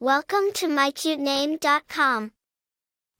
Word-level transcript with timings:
Welcome 0.00 0.52
to 0.54 0.68
mycutename.com. 0.68 2.30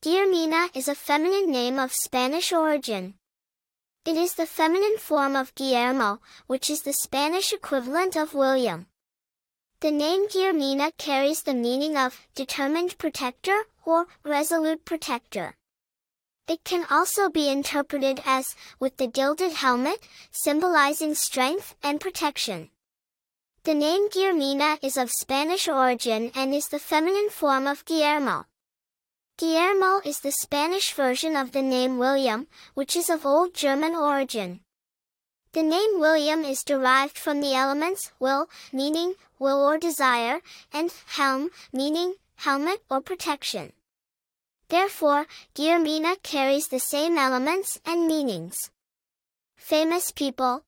Mina 0.04 0.68
is 0.76 0.86
a 0.86 0.94
feminine 0.94 1.50
name 1.50 1.76
of 1.76 1.92
Spanish 1.92 2.52
origin. 2.52 3.14
It 4.04 4.16
is 4.16 4.34
the 4.34 4.46
feminine 4.46 4.96
form 4.96 5.34
of 5.34 5.56
Guillermo, 5.56 6.20
which 6.46 6.70
is 6.70 6.82
the 6.82 6.92
Spanish 6.92 7.52
equivalent 7.52 8.16
of 8.16 8.32
William. 8.32 8.86
The 9.80 9.90
name 9.90 10.28
Guillermina 10.28 10.92
carries 10.98 11.42
the 11.42 11.52
meaning 11.52 11.96
of 11.96 12.28
determined 12.36 12.96
protector 12.96 13.64
or 13.84 14.06
resolute 14.22 14.84
protector. 14.84 15.56
It 16.46 16.62
can 16.62 16.86
also 16.88 17.28
be 17.28 17.50
interpreted 17.50 18.22
as 18.24 18.54
with 18.78 18.98
the 18.98 19.08
gilded 19.08 19.50
helmet, 19.50 19.98
symbolizing 20.30 21.16
strength 21.16 21.74
and 21.82 22.00
protection. 22.00 22.70
The 23.64 23.74
name 23.74 24.08
Guillermina 24.08 24.78
is 24.82 24.96
of 24.96 25.10
Spanish 25.10 25.68
origin 25.68 26.30
and 26.34 26.54
is 26.54 26.66
the 26.68 26.78
feminine 26.78 27.28
form 27.28 27.66
of 27.66 27.84
Guillermo. 27.84 28.46
Guillermo 29.36 30.00
is 30.04 30.20
the 30.20 30.32
Spanish 30.32 30.92
version 30.92 31.36
of 31.36 31.52
the 31.52 31.62
name 31.62 31.98
William, 31.98 32.46
which 32.74 32.96
is 32.96 33.10
of 33.10 33.26
Old 33.26 33.54
German 33.54 33.94
origin. 33.94 34.60
The 35.52 35.62
name 35.62 35.98
William 35.98 36.44
is 36.44 36.62
derived 36.62 37.18
from 37.18 37.40
the 37.40 37.54
elements 37.54 38.12
will, 38.18 38.48
meaning 38.72 39.14
will 39.38 39.60
or 39.64 39.78
desire, 39.78 40.40
and 40.72 40.92
helm, 41.06 41.50
meaning 41.72 42.14
helmet 42.36 42.82
or 42.90 43.00
protection. 43.00 43.72
Therefore, 44.68 45.26
Guillermina 45.54 46.22
carries 46.22 46.68
the 46.68 46.80
same 46.80 47.18
elements 47.18 47.80
and 47.84 48.06
meanings. 48.06 48.70
Famous 49.56 50.10
people, 50.10 50.64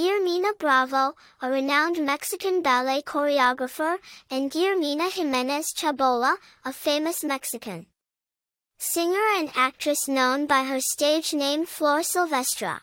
Guillermina 0.00 0.54
Bravo, 0.58 1.14
a 1.42 1.50
renowned 1.50 2.02
Mexican 2.06 2.62
ballet 2.62 3.02
choreographer, 3.02 3.98
and 4.30 4.50
Guillermina 4.50 5.10
Jimenez 5.10 5.74
Chabolla, 5.76 6.36
a 6.64 6.72
famous 6.72 7.22
Mexican 7.22 7.84
singer 8.78 9.26
and 9.36 9.50
actress 9.54 10.08
known 10.08 10.46
by 10.46 10.64
her 10.64 10.80
stage 10.80 11.34
name 11.34 11.66
Flor 11.66 12.02
Silvestre. 12.02 12.80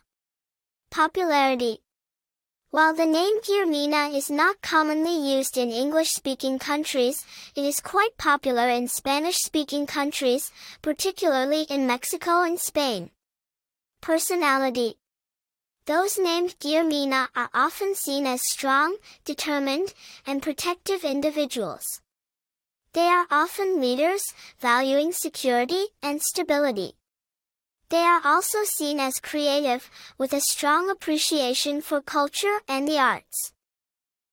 Popularity 0.91 1.79
While 2.69 2.93
the 2.93 3.07
name 3.07 3.41
Guillermina 3.41 4.15
is 4.15 4.29
not 4.29 4.61
commonly 4.61 5.17
used 5.35 5.57
in 5.57 5.71
English-speaking 5.71 6.59
countries, 6.59 7.25
it 7.55 7.65
is 7.65 7.79
quite 7.79 8.15
popular 8.19 8.69
in 8.69 8.87
Spanish-speaking 8.87 9.87
countries, 9.87 10.51
particularly 10.83 11.63
in 11.63 11.87
Mexico 11.87 12.43
and 12.43 12.59
Spain. 12.59 13.09
Personality 14.01 14.99
those 15.87 16.19
named 16.19 16.55
Guillermina 16.59 17.29
are 17.33 17.49
often 17.53 17.95
seen 17.95 18.27
as 18.27 18.41
strong, 18.47 18.97
determined, 19.25 19.93
and 20.25 20.43
protective 20.43 21.03
individuals. 21.03 22.01
They 22.93 23.07
are 23.07 23.25
often 23.31 23.81
leaders, 23.81 24.23
valuing 24.59 25.13
security 25.13 25.87
and 26.03 26.21
stability. 26.21 26.95
They 27.89 28.03
are 28.03 28.21
also 28.25 28.65
seen 28.65 28.99
as 28.99 29.21
creative, 29.21 29.89
with 30.17 30.33
a 30.33 30.41
strong 30.41 30.89
appreciation 30.89 31.81
for 31.81 32.01
culture 32.01 32.59
and 32.67 32.85
the 32.85 32.99
arts. 32.99 33.53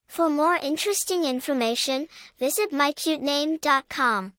For 0.08 0.28
more 0.28 0.56
interesting 0.56 1.25
information, 1.25 2.08
visit 2.38 2.72
mycutename.com. 2.72 4.32